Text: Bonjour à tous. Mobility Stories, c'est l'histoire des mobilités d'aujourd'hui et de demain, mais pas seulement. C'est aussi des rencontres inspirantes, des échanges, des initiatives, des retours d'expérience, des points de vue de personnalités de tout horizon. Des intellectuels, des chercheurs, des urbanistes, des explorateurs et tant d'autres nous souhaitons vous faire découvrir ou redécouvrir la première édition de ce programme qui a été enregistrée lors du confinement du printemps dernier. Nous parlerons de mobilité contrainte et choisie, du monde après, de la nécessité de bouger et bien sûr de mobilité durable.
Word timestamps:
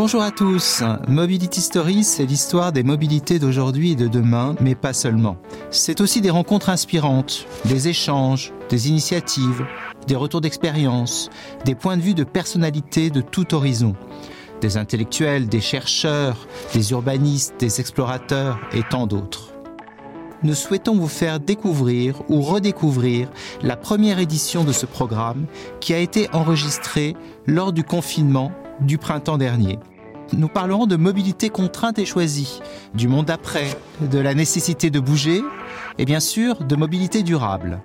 Bonjour 0.00 0.22
à 0.22 0.30
tous. 0.30 0.84
Mobility 1.08 1.60
Stories, 1.60 2.04
c'est 2.04 2.24
l'histoire 2.24 2.70
des 2.70 2.84
mobilités 2.84 3.40
d'aujourd'hui 3.40 3.90
et 3.90 3.96
de 3.96 4.06
demain, 4.06 4.54
mais 4.60 4.76
pas 4.76 4.92
seulement. 4.92 5.38
C'est 5.72 6.00
aussi 6.00 6.20
des 6.20 6.30
rencontres 6.30 6.70
inspirantes, 6.70 7.46
des 7.64 7.88
échanges, 7.88 8.52
des 8.68 8.88
initiatives, 8.88 9.66
des 10.06 10.14
retours 10.14 10.40
d'expérience, 10.40 11.30
des 11.64 11.74
points 11.74 11.96
de 11.96 12.02
vue 12.02 12.14
de 12.14 12.22
personnalités 12.22 13.10
de 13.10 13.20
tout 13.20 13.56
horizon. 13.56 13.96
Des 14.60 14.76
intellectuels, 14.76 15.48
des 15.48 15.60
chercheurs, 15.60 16.46
des 16.74 16.92
urbanistes, 16.92 17.54
des 17.58 17.80
explorateurs 17.80 18.60
et 18.72 18.84
tant 18.88 19.08
d'autres 19.08 19.52
nous 20.44 20.54
souhaitons 20.54 20.94
vous 20.94 21.08
faire 21.08 21.40
découvrir 21.40 22.22
ou 22.28 22.42
redécouvrir 22.42 23.28
la 23.60 23.76
première 23.76 24.20
édition 24.20 24.62
de 24.62 24.70
ce 24.70 24.86
programme 24.86 25.46
qui 25.80 25.92
a 25.92 25.98
été 25.98 26.28
enregistrée 26.32 27.16
lors 27.48 27.72
du 27.72 27.82
confinement 27.82 28.52
du 28.80 28.98
printemps 28.98 29.38
dernier. 29.38 29.78
Nous 30.32 30.48
parlerons 30.48 30.86
de 30.86 30.96
mobilité 30.96 31.48
contrainte 31.48 31.98
et 31.98 32.04
choisie, 32.04 32.60
du 32.94 33.08
monde 33.08 33.30
après, 33.30 33.68
de 34.00 34.18
la 34.18 34.34
nécessité 34.34 34.90
de 34.90 35.00
bouger 35.00 35.42
et 35.96 36.04
bien 36.04 36.20
sûr 36.20 36.64
de 36.64 36.76
mobilité 36.76 37.22
durable. 37.22 37.80